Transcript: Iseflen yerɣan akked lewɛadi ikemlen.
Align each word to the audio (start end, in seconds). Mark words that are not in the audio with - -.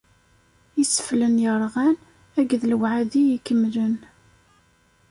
Iseflen 0.83 1.35
yerɣan 1.43 1.95
akked 2.39 2.61
lewɛadi 2.71 3.23
ikemlen. 3.35 3.95